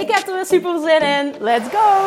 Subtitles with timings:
[0.00, 1.34] Ik heb er weer super zin in.
[1.40, 2.06] Let's go!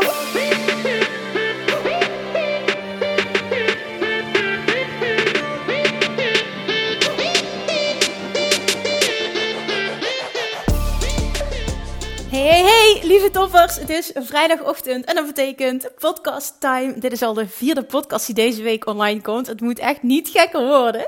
[12.29, 13.75] Hey, hey, hey, lieve toppers.
[13.75, 16.93] Het is vrijdagochtend en dat betekent podcast time.
[16.99, 19.47] Dit is al de vierde podcast die deze week online komt.
[19.47, 21.07] Het moet echt niet gekker worden.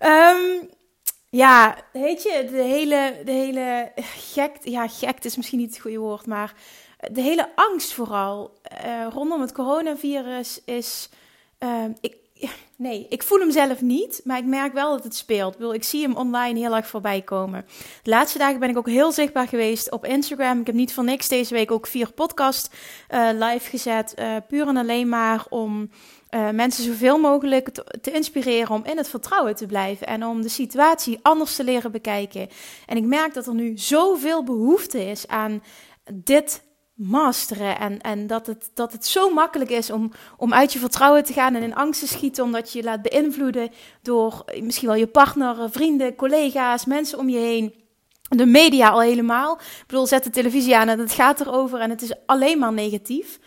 [0.00, 0.68] Um,
[1.28, 5.98] ja, weet je, de hele, de hele gek, ja, gek is misschien niet het goede
[5.98, 6.54] woord, maar
[7.12, 11.08] de hele angst vooral uh, rondom het coronavirus is,
[11.58, 12.16] uh, ik,
[12.76, 15.60] nee, ik voel hem zelf niet, maar ik merk wel dat het speelt.
[15.60, 17.66] Ik, ik zie hem online heel erg voorbij komen.
[18.02, 20.60] De laatste dagen ben ik ook heel zichtbaar geweest op Instagram.
[20.60, 22.74] Ik heb niet voor niks deze week ook vier podcast
[23.10, 24.14] uh, live gezet,
[24.48, 25.90] puur en alleen maar om
[26.30, 30.42] uh, mensen zoveel mogelijk te, te, inspireren om in het vertrouwen te blijven en om
[30.42, 32.48] de situatie anders te leren bekijken.
[32.86, 35.62] En ik merk dat er nu zoveel behoefte is aan
[36.14, 36.62] dit
[36.98, 41.24] masteren en, en dat, het, dat het zo makkelijk is om, om uit je vertrouwen
[41.24, 43.70] te gaan en in angst te schieten omdat je je laat beïnvloeden
[44.02, 47.74] door misschien wel je partner, vrienden, collega's, mensen om je heen.
[48.28, 49.54] De media al helemaal.
[49.54, 52.72] Ik bedoel, zet de televisie aan en het gaat erover en het is alleen maar
[52.72, 53.38] negatief.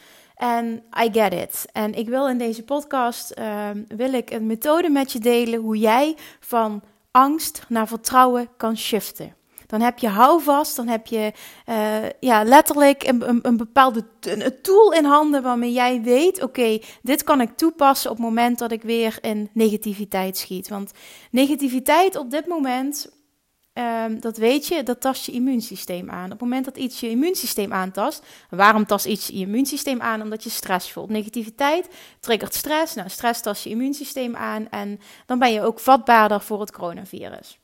[0.41, 1.65] En I get it.
[1.71, 5.77] En ik wil in deze podcast uh, wil ik een methode met je delen hoe
[5.77, 9.35] jij van angst naar vertrouwen kan shiften.
[9.67, 11.31] Dan heb je houvast, dan heb je
[11.69, 16.79] uh, ja, letterlijk een, een, een bepaalde een tool in handen waarmee jij weet: oké,
[17.01, 20.69] dit kan ik toepassen op het moment dat ik weer in negativiteit schiet.
[20.69, 20.91] Want
[21.31, 23.20] negativiteit op dit moment
[23.73, 26.25] Um, dat weet je, dat tast je immuunsysteem aan.
[26.25, 30.21] Op het moment dat iets je immuunsysteem aantast, waarom tast iets je immuunsysteem aan?
[30.21, 31.09] Omdat je stress voelt.
[31.09, 31.87] Negativiteit
[32.19, 32.95] triggert stress.
[32.95, 37.59] Nou, stress tast je immuunsysteem aan en dan ben je ook vatbaarder voor het coronavirus.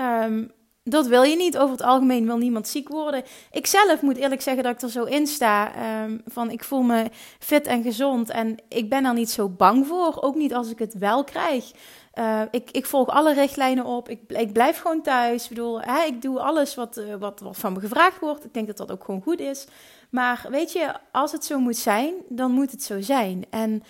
[0.00, 0.50] Um,
[0.88, 1.58] dat wil je niet.
[1.58, 3.22] Over het algemeen wil niemand ziek worden.
[3.50, 5.72] Ik zelf moet eerlijk zeggen dat ik er zo in sta.
[6.02, 8.30] Um, van ik voel me fit en gezond.
[8.30, 10.22] En ik ben er niet zo bang voor.
[10.22, 11.72] Ook niet als ik het wel krijg.
[12.18, 14.08] Uh, ik, ik, volg alle richtlijnen op.
[14.08, 15.42] Ik, ik blijf gewoon thuis.
[15.42, 18.44] Ik bedoel, hè, ik doe alles wat, uh, wat, wat van me gevraagd wordt.
[18.44, 19.66] Ik denk dat dat ook gewoon goed is.
[20.10, 23.44] Maar weet je, als het zo moet zijn, dan moet het zo zijn.
[23.50, 23.82] En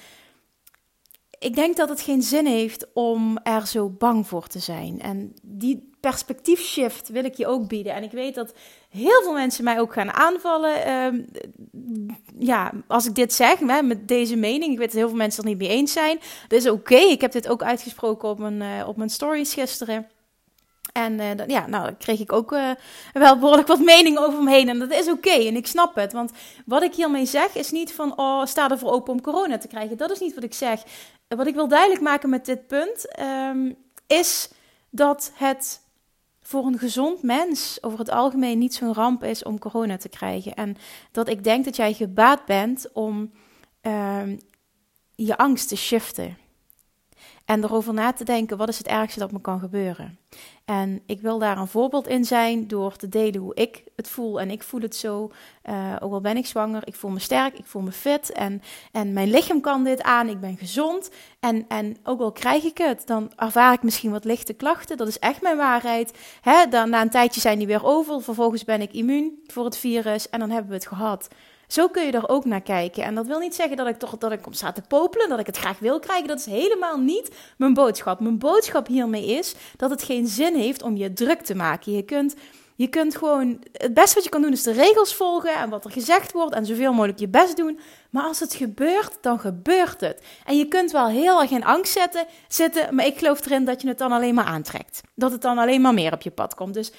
[1.39, 5.01] ik denk dat het geen zin heeft om er zo bang voor te zijn.
[5.01, 7.95] En die perspectiefshift wil ik je ook bieden.
[7.95, 8.55] En ik weet dat
[8.91, 10.89] heel veel mensen mij ook gaan aanvallen.
[10.89, 11.21] Uh,
[12.39, 14.73] ja, als ik dit zeg, hè, met deze mening.
[14.73, 16.19] Ik weet dat heel veel mensen het niet mee eens zijn.
[16.49, 16.97] Dat is oké.
[16.97, 20.07] Ik heb dit ook uitgesproken op mijn, uh, op mijn stories gisteren.
[20.97, 22.71] En uh, ja, nou, kreeg ik ook uh,
[23.13, 24.69] wel behoorlijk wat mening over me heen.
[24.69, 25.31] En dat is oké.
[25.31, 26.13] En ik snap het.
[26.13, 26.31] Want
[26.67, 29.69] wat ik hiermee zeg is niet van, oh, sta er voor open om corona te
[29.69, 29.97] krijgen.
[29.97, 30.83] Dat is niet wat ik zeg.
[31.29, 33.77] Wat ik wil duidelijk maken met dit punt, um,
[34.07, 34.51] is
[34.91, 35.81] dat het
[36.43, 40.55] voor een gezond mens over het algemeen niet zo'n ramp is om corona te krijgen.
[40.55, 40.77] En
[41.13, 43.33] dat ik denk dat jij gebaat bent om
[43.83, 44.39] um,
[45.15, 46.37] je angst te shiften.
[47.47, 50.19] En erover na te denken, wat is het ergste dat me kan gebeuren?
[50.65, 54.41] En ik wil daar een voorbeeld in zijn door te delen hoe ik het voel.
[54.41, 55.31] En ik voel het zo,
[55.65, 58.33] uh, ook al ben ik zwanger, ik voel me sterk, ik voel me fit.
[58.33, 58.63] En,
[58.93, 61.11] en mijn lichaam kan dit aan, ik ben gezond.
[61.41, 64.97] En, en ook al krijg ik het, dan ervaar ik misschien wat lichte klachten.
[64.97, 66.19] Dat is echt mijn waarheid.
[66.41, 68.23] Hè, dan, na een tijdje zijn die weer over.
[68.23, 71.29] Vervolgens ben ik immuun voor het virus en dan hebben we het gehad.
[71.67, 73.03] Zo kun je er ook naar kijken.
[73.03, 75.39] En dat wil niet zeggen dat ik toch dat ik om sta te popelen, dat
[75.39, 76.29] ik het graag wil krijgen.
[76.29, 78.21] Dat is helemaal niet mijn boodschap.
[78.21, 81.93] Mijn boodschap hiermee is dat het geen zin heeft om je druk te maken.
[81.93, 82.35] Je kunt,
[82.75, 85.85] je kunt gewoon, het beste wat je kan doen is de regels volgen en wat
[85.85, 87.81] er gezegd wordt en zoveel mogelijk je best doen.
[88.11, 90.23] Maar als het gebeurt, dan gebeurt het.
[90.45, 93.83] En je kunt wel heel erg in angst zetten, zitten, maar ik geloof erin dat
[93.83, 95.01] je het dan alleen maar aantrekt.
[95.15, 96.75] Dat het dan alleen maar meer op je pad komt.
[96.75, 96.93] Dus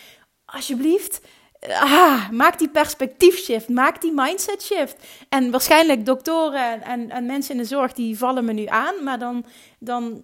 [0.46, 1.22] alsjeblieft,
[1.70, 4.96] ah, maak die perspectief shift, maak die mindset shift.
[5.30, 9.20] En waarschijnlijk doktoren en, en mensen in de zorg die vallen me nu aan, maar
[9.20, 9.46] dan,
[9.80, 10.22] dan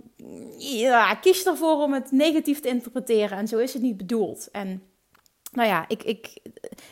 [0.57, 3.37] ja, kies ervoor om het negatief te interpreteren.
[3.37, 4.49] En zo is het niet bedoeld.
[4.51, 4.83] En
[5.51, 6.39] nou ja, ik, ik,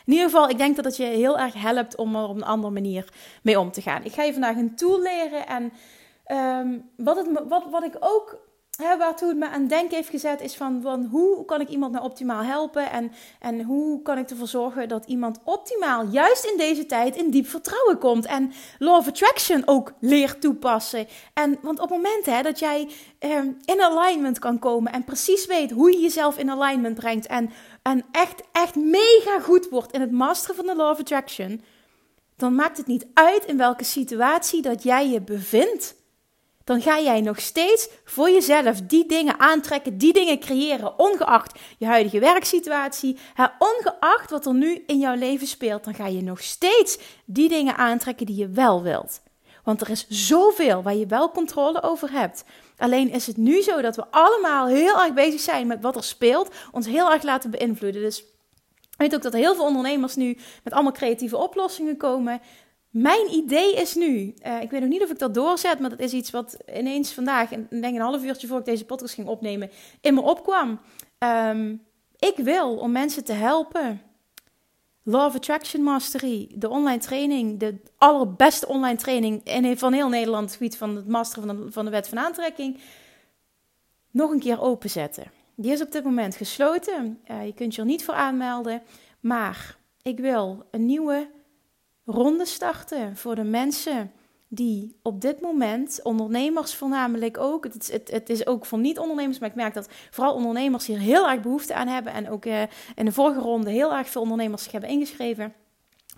[0.04, 2.44] in ieder geval, ik denk dat het je heel erg helpt om er op een
[2.44, 3.08] andere manier
[3.42, 4.04] mee om te gaan.
[4.04, 5.72] Ik ga je vandaag een tool leren en
[6.60, 10.54] um, wat, het, wat, wat ik ook waartoe het me aan denken heeft gezet, is
[10.54, 12.90] van, van hoe kan ik iemand nou optimaal helpen?
[12.90, 17.30] En, en hoe kan ik ervoor zorgen dat iemand optimaal, juist in deze tijd, in
[17.30, 18.26] diep vertrouwen komt?
[18.26, 21.06] En Law of Attraction ook leert toepassen.
[21.34, 22.88] En, want op het moment hè, dat jij
[23.18, 27.50] ehm, in alignment kan komen en precies weet hoe je jezelf in alignment brengt en,
[27.82, 31.62] en echt, echt mega goed wordt in het masteren van de Law of Attraction,
[32.36, 36.00] dan maakt het niet uit in welke situatie dat jij je bevindt
[36.64, 41.86] dan ga jij nog steeds voor jezelf die dingen aantrekken, die dingen creëren, ongeacht je
[41.86, 43.18] huidige werksituatie,
[43.58, 47.76] ongeacht wat er nu in jouw leven speelt, dan ga je nog steeds die dingen
[47.76, 49.20] aantrekken die je wel wilt.
[49.64, 52.44] Want er is zoveel waar je wel controle over hebt.
[52.76, 56.04] Alleen is het nu zo dat we allemaal heel erg bezig zijn met wat er
[56.04, 58.02] speelt, ons heel erg laten beïnvloeden.
[58.02, 58.18] Dus
[58.90, 62.40] ik weet ook dat heel veel ondernemers nu met allemaal creatieve oplossingen komen.
[62.92, 66.00] Mijn idee is nu, uh, ik weet nog niet of ik dat doorzet, maar dat
[66.00, 69.28] is iets wat ineens vandaag, en denk een half uurtje voor ik deze podcast ging
[69.28, 70.80] opnemen, in me opkwam.
[71.18, 71.82] Um,
[72.18, 74.02] ik wil om mensen te helpen.
[75.02, 80.44] Law of Attraction Mastery, de online training, de allerbeste online training in, van heel Nederland,
[80.44, 82.80] het gebied van het masteren van de, van de wet van aantrekking,
[84.10, 85.30] nog een keer openzetten.
[85.54, 87.20] Die is op dit moment gesloten.
[87.30, 88.82] Uh, je kunt je er niet voor aanmelden,
[89.20, 91.30] maar ik wil een nieuwe
[92.04, 94.12] ronde starten voor de mensen
[94.48, 99.48] die op dit moment, ondernemers voornamelijk ook, het, het, het is ook voor niet-ondernemers, maar
[99.48, 102.62] ik merk dat vooral ondernemers hier heel erg behoefte aan hebben en ook uh,
[102.94, 105.54] in de vorige ronde heel erg veel ondernemers zich hebben ingeschreven.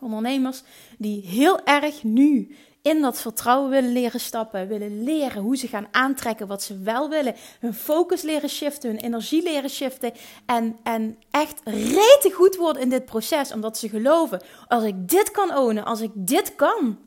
[0.01, 0.63] Ondernemers
[0.99, 5.87] die heel erg nu in dat vertrouwen willen leren stappen, willen leren hoe ze gaan
[5.91, 10.13] aantrekken wat ze wel willen, hun focus leren shiften, hun energie leren shiften
[10.47, 15.31] en, en echt rete goed worden in dit proces, omdat ze geloven, als ik dit
[15.31, 16.99] kan ownen, als ik dit kan,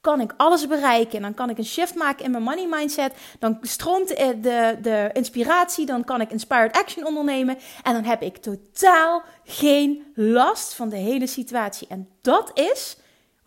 [0.00, 1.16] kan ik alles bereiken.
[1.16, 3.14] En dan kan ik een shift maken in mijn money mindset.
[3.38, 5.86] Dan stroomt de, de, de, inspiratie.
[5.86, 7.58] Dan kan ik inspired action ondernemen.
[7.82, 11.88] En dan heb ik totaal geen last van de hele situatie.
[11.88, 12.96] En dat is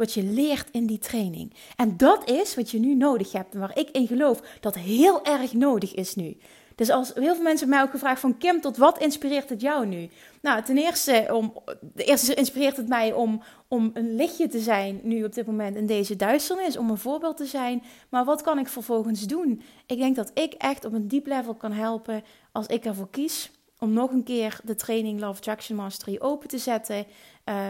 [0.01, 1.53] wat je leert in die training.
[1.75, 3.53] En dat is wat je nu nodig hebt.
[3.53, 6.37] Waar ik in geloof dat heel erg nodig is nu.
[6.75, 9.85] Dus als heel veel mensen mij ook gevraagd van Kim, tot wat inspireert het jou
[9.85, 10.09] nu?
[10.41, 11.53] Nou, ten eerste, om,
[11.93, 15.75] de eerste inspireert het mij om, om een lichtje te zijn nu op dit moment
[15.75, 17.83] in deze duisternis, om een voorbeeld te zijn.
[18.09, 19.61] Maar wat kan ik vervolgens doen?
[19.85, 23.51] Ik denk dat ik echt op een diep level kan helpen als ik ervoor kies
[23.83, 26.97] om nog een keer de training Love Attraction Mastery open te zetten.
[26.97, 27.05] Uh,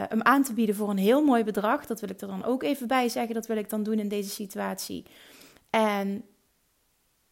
[0.07, 1.85] hem aan te bieden voor een heel mooi bedrag.
[1.85, 3.33] Dat wil ik er dan ook even bij zeggen.
[3.33, 5.05] Dat wil ik dan doen in deze situatie.
[5.69, 6.23] En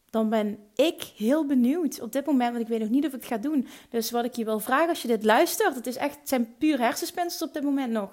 [0.10, 3.20] dan ben ik heel benieuwd op dit moment, want ik weet nog niet of ik
[3.20, 3.68] het ga doen.
[3.90, 6.56] Dus wat ik je wil vragen als je dit luistert, het is echt, het zijn
[6.58, 8.12] puur hersenspinsels op dit moment nog.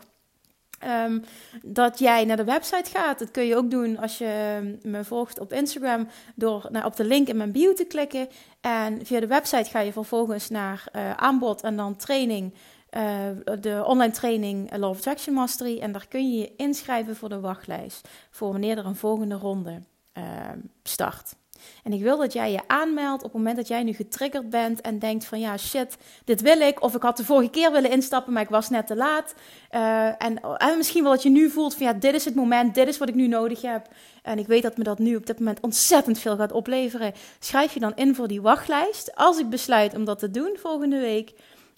[0.85, 1.25] Um,
[1.63, 3.19] dat jij naar de website gaat.
[3.19, 7.05] Dat kun je ook doen als je me volgt op Instagram door naar, op de
[7.05, 8.29] link in mijn bio te klikken.
[8.61, 12.55] En via de website ga je vervolgens naar uh, aanbod en dan training.
[12.91, 13.03] Uh,
[13.61, 15.79] de online training Law of Attraction Mastery.
[15.79, 18.09] En daar kun je je inschrijven voor de wachtlijst.
[18.31, 19.83] Voor wanneer er een volgende ronde
[20.19, 20.25] uh,
[20.83, 21.37] start.
[21.85, 24.81] En ik wil dat jij je aanmeldt op het moment dat jij nu getriggerd bent
[24.81, 26.83] en denkt van ja shit, dit wil ik.
[26.83, 29.35] Of ik had de vorige keer willen instappen, maar ik was net te laat.
[29.71, 32.75] Uh, en, en, misschien wel dat je nu voelt van ja, dit is het moment,
[32.75, 33.89] dit is wat ik nu nodig heb.
[34.23, 37.13] En ik weet dat me dat nu op dit moment ontzettend veel gaat opleveren.
[37.39, 39.15] Schrijf je dan in voor die wachtlijst.
[39.15, 41.33] Als ik besluit om dat te doen volgende week,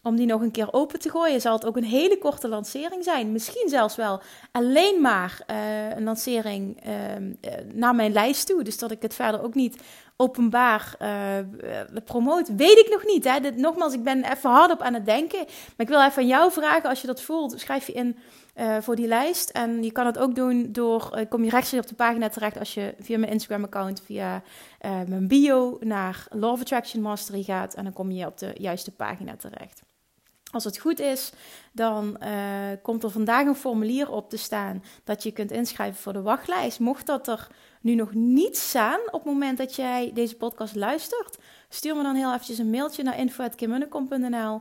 [0.08, 3.04] om die nog een keer open te gooien, zal het ook een hele korte lancering
[3.04, 3.32] zijn.
[3.32, 4.20] Misschien zelfs wel
[4.52, 6.92] alleen maar uh, een lancering uh,
[7.72, 8.62] naar mijn lijst toe.
[8.62, 9.82] Dus dat ik het verder ook niet
[10.16, 11.38] openbaar uh,
[12.04, 13.24] promoot, weet ik nog niet.
[13.24, 13.50] Hè?
[13.50, 15.38] Nogmaals, ik ben even hard op aan het denken.
[15.38, 18.16] Maar ik wil even aan jou vragen, als je dat voelt, schrijf je in
[18.80, 19.50] voor die lijst.
[19.50, 22.74] En je kan het ook doen door, kom je rechtstreeks op de pagina terecht als
[22.74, 24.42] je via mijn Instagram-account, via
[24.80, 27.74] mijn bio naar Love Attraction Mastery gaat.
[27.74, 29.82] En dan kom je op de juiste pagina terecht.
[30.50, 31.32] Als het goed is,
[31.72, 32.30] dan uh,
[32.82, 36.78] komt er vandaag een formulier op te staan dat je kunt inschrijven voor de wachtlijst.
[36.78, 37.46] Mocht dat er
[37.80, 41.38] nu nog niet staan op het moment dat jij deze podcast luistert,
[41.68, 44.60] stuur me dan heel eventjes een mailtje naar info.kimmunnekom.nl.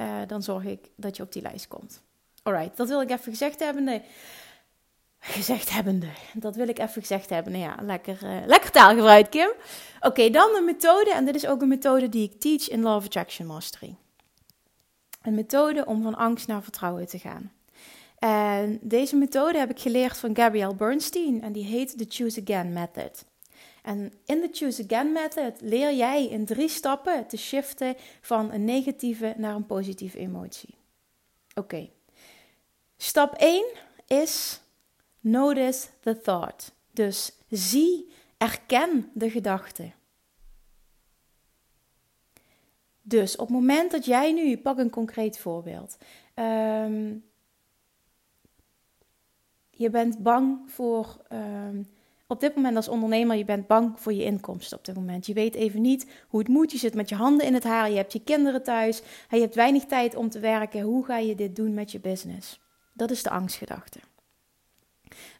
[0.00, 2.02] Uh, dan zorg ik dat je op die lijst komt.
[2.42, 3.84] Alright, dat wil ik even gezegd hebben.
[3.84, 4.02] Nee.
[5.18, 6.08] Gezegd hebbende.
[6.34, 7.52] Dat wil ik even gezegd hebben.
[7.52, 9.52] Nou ja, lekker, uh, lekker taalgebruik, Kim.
[10.00, 11.12] Oké, dan de methode.
[11.12, 13.96] En dit is ook een methode die ik teach in Law of Attraction Mastery.
[15.26, 17.52] Een methode om van angst naar vertrouwen te gaan.
[18.18, 22.72] En deze methode heb ik geleerd van Gabrielle Bernstein en die heet de Choose Again
[22.72, 23.24] Method.
[23.82, 28.64] En in de Choose Again Method leer jij in drie stappen te shiften van een
[28.64, 30.74] negatieve naar een positieve emotie.
[31.54, 31.88] Oké.
[32.96, 33.64] Stap 1
[34.06, 34.60] is
[35.20, 36.72] notice the thought.
[36.92, 39.90] Dus zie, erken de gedachte.
[43.08, 45.96] Dus op het moment dat jij nu, pak een concreet voorbeeld.
[46.34, 47.14] Ehm,
[49.70, 51.82] je bent bang voor, ehm,
[52.26, 55.26] op dit moment als ondernemer, je bent bang voor je inkomsten op dit moment.
[55.26, 56.72] Je weet even niet hoe het moet.
[56.72, 59.54] Je zit met je handen in het haar, je hebt je kinderen thuis, je hebt
[59.54, 60.80] weinig tijd om te werken.
[60.80, 62.60] Hoe ga je dit doen met je business?
[62.92, 63.98] Dat is de angstgedachte.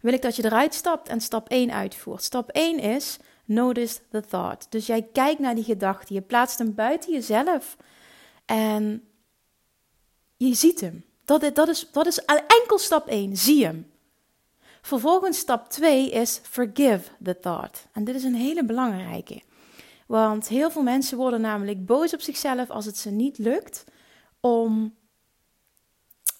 [0.00, 2.22] Wil ik dat je eruit stapt en stap 1 uitvoert.
[2.22, 4.66] Stap 1 is notice the thought.
[4.70, 7.76] Dus jij kijkt naar die gedachte, je plaatst hem buiten jezelf
[8.44, 9.04] en
[10.36, 11.04] je ziet hem.
[11.24, 13.90] Dat, dat, is, dat is enkel stap 1, zie hem.
[14.82, 17.86] Vervolgens stap 2 is forgive the thought.
[17.92, 19.42] En dit is een hele belangrijke.
[20.06, 23.84] Want heel veel mensen worden namelijk boos op zichzelf als het ze niet lukt
[24.40, 24.94] om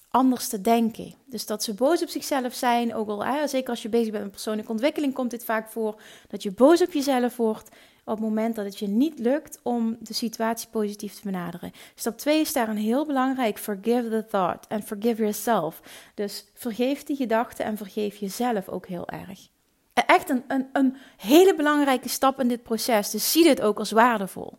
[0.09, 1.13] anders te denken.
[1.25, 4.31] Dus dat ze boos op zichzelf zijn, ook al, zeker als je bezig bent met
[4.31, 7.69] persoonlijke ontwikkeling, komt dit vaak voor dat je boos op jezelf wordt
[8.07, 11.71] op het moment dat het je niet lukt om de situatie positief te benaderen.
[11.95, 15.81] Stap 2 is daar een heel belangrijk: forgive the thought and forgive yourself.
[16.13, 19.47] Dus vergeef die gedachten en vergeef jezelf ook heel erg.
[19.93, 23.09] Echt een, een, een hele belangrijke stap in dit proces.
[23.09, 24.57] Dus zie dit ook als waardevol.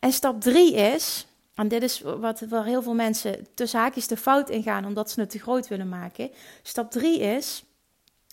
[0.00, 4.16] En stap 3 is, en dit is wat, waar heel veel mensen tussen haakjes de
[4.16, 6.30] fout in gaan omdat ze het te groot willen maken.
[6.62, 7.64] Stap 3 is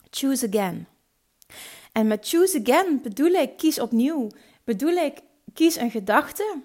[0.10, 0.88] choose again.
[1.92, 4.30] En met choose again bedoel ik kies opnieuw.
[4.64, 5.22] Bedoel ik
[5.54, 6.62] kies een gedachte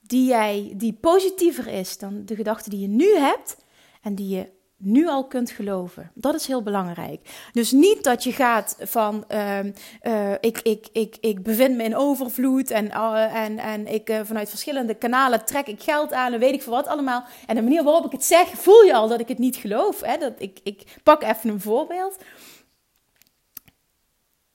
[0.00, 3.56] die, jij, die positiever is dan de gedachte die je nu hebt
[4.02, 4.48] en die je
[4.82, 6.10] nu al kunt geloven.
[6.14, 7.20] Dat is heel belangrijk.
[7.52, 9.58] Dus niet dat je gaat van uh,
[10.02, 14.20] uh, ik, ik, ik, ik bevind me in overvloed en, uh, en, en ik uh,
[14.24, 17.24] vanuit verschillende kanalen trek ik geld aan en weet ik voor wat allemaal.
[17.46, 20.00] En de manier waarop ik het zeg, voel je al dat ik het niet geloof.
[20.00, 20.16] Hè?
[20.16, 22.16] Dat ik, ik pak even een voorbeeld.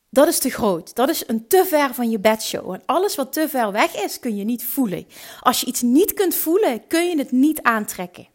[0.10, 0.96] Dat is te groot.
[0.96, 2.74] Dat is een te ver van je bedshow.
[2.74, 5.08] En alles wat te ver weg is, kun je niet voelen.
[5.40, 8.34] Als je iets niet kunt voelen, kun je het niet aantrekken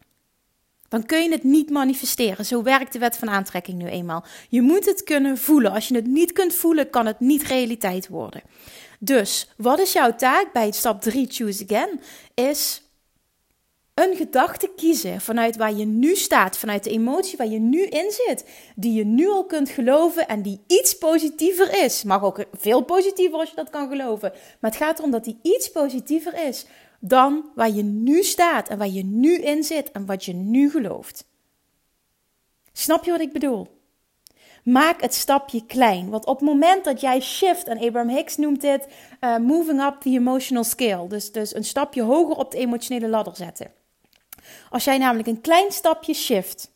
[0.91, 2.45] dan kun je het niet manifesteren.
[2.45, 4.23] Zo werkt de wet van aantrekking nu eenmaal.
[4.49, 5.71] Je moet het kunnen voelen.
[5.71, 8.41] Als je het niet kunt voelen, kan het niet realiteit worden.
[8.99, 11.99] Dus wat is jouw taak bij stap 3, choose again?
[12.33, 12.81] Is
[13.93, 18.11] een gedachte kiezen vanuit waar je nu staat, vanuit de emotie waar je nu in
[18.11, 18.45] zit,
[18.75, 22.03] die je nu al kunt geloven en die iets positiever is.
[22.03, 25.39] Mag ook veel positiever als je dat kan geloven, maar het gaat erom dat die
[25.41, 26.65] iets positiever is
[27.03, 30.69] dan waar je nu staat en waar je nu in zit en wat je nu
[30.69, 31.25] gelooft.
[32.73, 33.79] Snap je wat ik bedoel?
[34.63, 36.09] Maak het stapje klein.
[36.09, 38.87] Want op het moment dat jij shift, en Abraham Hicks noemt dit
[39.21, 43.35] uh, moving up the emotional scale, dus, dus een stapje hoger op de emotionele ladder
[43.35, 43.71] zetten.
[44.69, 46.70] Als jij namelijk een klein stapje shift,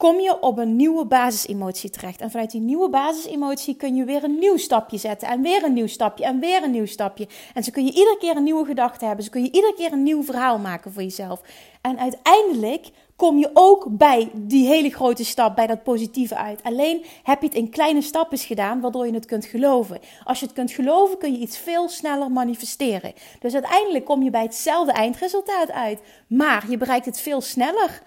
[0.00, 2.20] kom je op een nieuwe basisemotie terecht.
[2.20, 5.28] En vanuit die nieuwe basisemotie kun je weer een nieuw stapje zetten.
[5.28, 6.24] En weer een nieuw stapje.
[6.24, 7.28] En weer een nieuw stapje.
[7.54, 9.24] En zo kun je iedere keer een nieuwe gedachte hebben.
[9.24, 11.40] Zo kun je iedere keer een nieuw verhaal maken voor jezelf.
[11.80, 16.62] En uiteindelijk kom je ook bij die hele grote stap, bij dat positieve uit.
[16.62, 19.98] Alleen heb je het in kleine stappen gedaan, waardoor je het kunt geloven.
[20.24, 23.12] Als je het kunt geloven, kun je iets veel sneller manifesteren.
[23.40, 26.00] Dus uiteindelijk kom je bij hetzelfde eindresultaat uit.
[26.26, 28.02] Maar je bereikt het veel sneller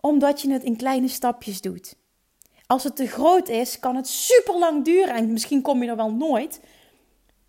[0.00, 1.94] omdat je het in kleine stapjes doet.
[2.66, 5.96] Als het te groot is, kan het super lang duren en misschien kom je er
[5.96, 6.60] wel nooit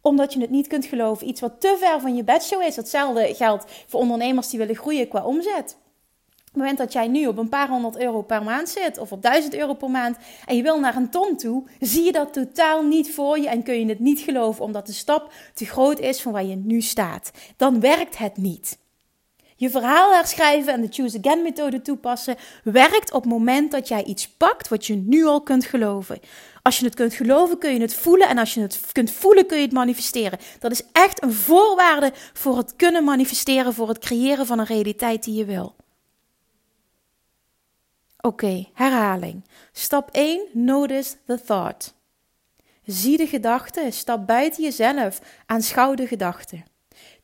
[0.01, 1.27] omdat je het niet kunt geloven.
[1.27, 2.75] Iets wat te ver van je bedshow is.
[2.75, 5.77] Hetzelfde geldt voor ondernemers die willen groeien qua omzet.
[6.29, 9.11] Op het moment dat jij nu op een paar honderd euro per maand zit, of
[9.11, 12.33] op duizend euro per maand, en je wil naar een ton toe, zie je dat
[12.33, 15.99] totaal niet voor je en kun je het niet geloven, omdat de stap te groot
[15.99, 17.31] is van waar je nu staat.
[17.57, 18.77] Dan werkt het niet.
[19.61, 24.03] Je verhaal herschrijven en de Choose Again methode toepassen werkt op het moment dat jij
[24.03, 26.19] iets pakt wat je nu al kunt geloven.
[26.61, 28.27] Als je het kunt geloven, kun je het voelen.
[28.27, 30.39] En als je het kunt voelen, kun je het manifesteren.
[30.59, 35.23] Dat is echt een voorwaarde voor het kunnen manifesteren, voor het creëren van een realiteit
[35.23, 35.75] die je wil.
[38.21, 39.45] Oké, herhaling.
[39.71, 41.93] Stap 1, notice the thought.
[42.85, 46.63] Zie de gedachte, stap buiten jezelf, aanschouw de gedachte.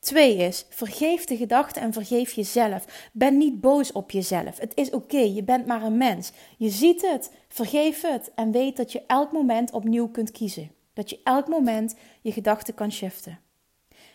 [0.00, 3.10] Twee is, vergeef de gedachten en vergeef jezelf.
[3.12, 4.58] Ben niet boos op jezelf.
[4.58, 6.32] Het is oké, je bent maar een mens.
[6.56, 10.70] Je ziet het, vergeef het en weet dat je elk moment opnieuw kunt kiezen.
[10.92, 13.40] Dat je elk moment je gedachten kan shiften.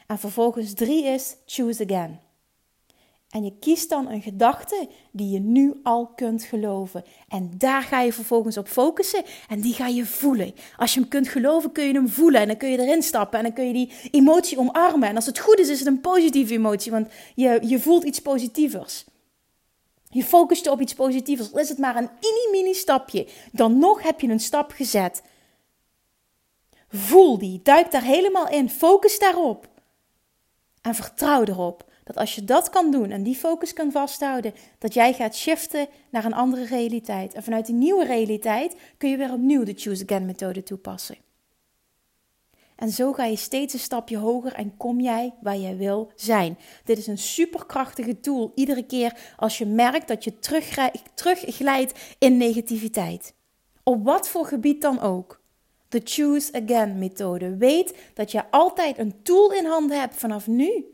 [0.07, 2.19] En vervolgens drie is, choose again.
[3.33, 7.03] En je kiest dan een gedachte die je nu al kunt geloven.
[7.27, 10.53] En daar ga je vervolgens op focussen en die ga je voelen.
[10.77, 13.37] Als je hem kunt geloven, kun je hem voelen en dan kun je erin stappen
[13.39, 15.09] en dan kun je die emotie omarmen.
[15.09, 18.19] En als het goed is, is het een positieve emotie, want je, je voelt iets
[18.19, 19.05] positievers.
[20.09, 21.53] Je focust je op iets positievers.
[21.53, 25.23] Al is het maar een mini-mini stapje, dan nog heb je een stap gezet.
[26.89, 29.67] Voel die, duik daar helemaal in, focus daarop.
[30.81, 34.93] En vertrouw erop dat als je dat kan doen en die focus kan vasthouden, dat
[34.93, 37.33] jij gaat shiften naar een andere realiteit.
[37.33, 41.17] En vanuit die nieuwe realiteit kun je weer opnieuw de Choose Again methode toepassen.
[42.75, 46.57] En zo ga je steeds een stapje hoger en kom jij waar jij wil zijn.
[46.83, 50.39] Dit is een superkrachtige tool iedere keer als je merkt dat je
[51.13, 53.33] terugglijdt in negativiteit.
[53.83, 55.41] Op wat voor gebied dan ook.
[55.89, 57.57] De Choose Again methode.
[57.57, 60.92] Weet dat je altijd een tool in handen hebt vanaf nu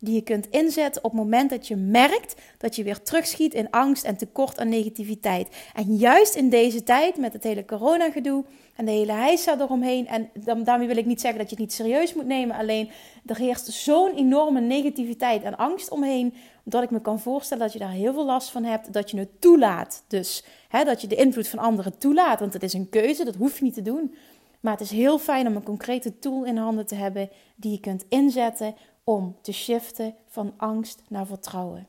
[0.00, 3.70] die je kunt inzetten op het moment dat je merkt dat je weer terugschiet in
[3.70, 5.48] angst en tekort aan negativiteit.
[5.74, 8.44] En juist in deze tijd met het hele coronagedoe
[8.76, 10.06] en de hele heisa eromheen.
[10.06, 10.30] En
[10.64, 12.56] daarmee wil ik niet zeggen dat je het niet serieus moet nemen.
[12.56, 12.90] Alleen
[13.26, 16.34] er heerst zo'n enorme negativiteit en angst omheen.
[16.64, 18.92] Dat ik me kan voorstellen dat je daar heel veel last van hebt.
[18.92, 20.04] Dat je het toelaat.
[20.08, 22.40] Dus hè, dat je de invloed van anderen toelaat.
[22.40, 24.14] Want het is een keuze, dat hoef je niet te doen.
[24.60, 27.80] Maar het is heel fijn om een concrete tool in handen te hebben die je
[27.80, 28.74] kunt inzetten
[29.06, 31.88] om te shiften van angst naar vertrouwen.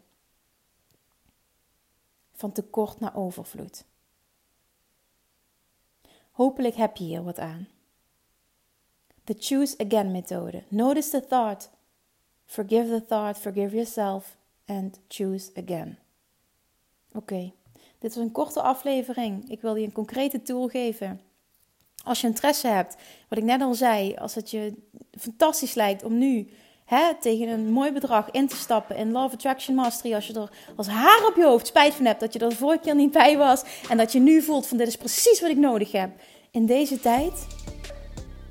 [2.34, 3.86] Van tekort naar overvloed.
[6.32, 7.68] Hopelijk heb je hier wat aan.
[9.24, 10.64] De Choose Again methode.
[10.68, 11.70] Notice the thought.
[12.46, 15.98] Forgive the thought, forgive yourself and choose again.
[17.14, 17.52] Oké,
[18.00, 19.50] dit was een korte aflevering.
[19.50, 21.22] Ik wil je een concrete tool geven.
[22.04, 22.96] Als je interesse hebt,
[23.30, 24.74] wat ik net al zei, als het je
[25.12, 26.50] fantastisch lijkt om nu
[26.88, 30.13] hè, tegen een mooi bedrag in te stappen in Love Attraction Mastery.
[30.13, 32.56] Als je er als haar op je hoofd spijt van hebt dat je er de
[32.56, 33.63] vorige keer niet bij was.
[33.89, 36.10] En dat je nu voelt van dit is precies wat ik nodig heb
[36.51, 37.48] in deze tijd.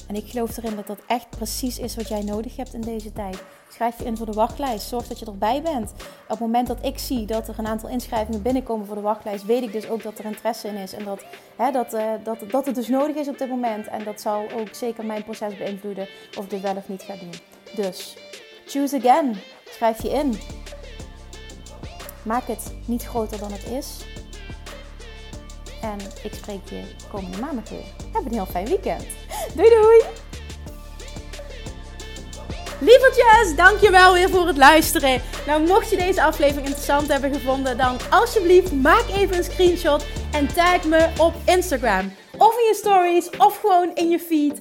[0.09, 3.13] En ik geloof erin dat dat echt precies is wat jij nodig hebt in deze
[3.13, 3.43] tijd.
[3.69, 4.89] Schrijf je in voor de wachtlijst.
[4.89, 5.91] Zorg dat je erbij bent.
[5.93, 9.45] Op het moment dat ik zie dat er een aantal inschrijvingen binnenkomen voor de wachtlijst,
[9.45, 10.93] weet ik dus ook dat er interesse in is.
[10.93, 11.25] En dat,
[11.57, 13.87] hè, dat, uh, dat, dat het dus nodig is op dit moment.
[13.87, 17.15] En dat zal ook zeker mijn proces beïnvloeden of ik dit wel of niet ga
[17.15, 17.56] doen.
[17.77, 18.15] Dus
[18.67, 19.37] choose again.
[19.71, 20.39] Schrijf je in.
[22.23, 24.05] Maak het niet groter dan het is.
[25.83, 27.85] En ik spreek je komende maandag weer.
[28.13, 29.05] Heb een heel fijn weekend.
[29.55, 30.03] Doei doei!
[32.81, 35.23] Lievertjes, dankjewel weer voor het luisteren.
[35.47, 40.55] Nou, mocht je deze aflevering interessant hebben gevonden, dan alsjeblieft maak even een screenshot en
[40.55, 42.13] tag me op Instagram.
[42.39, 44.61] Of in je stories, of gewoon in je feed.